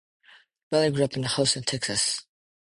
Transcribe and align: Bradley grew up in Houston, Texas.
Bradley 0.71 0.89
grew 0.95 1.03
up 1.03 1.15
in 1.15 1.21
Houston, 1.21 1.61
Texas. 1.61 2.25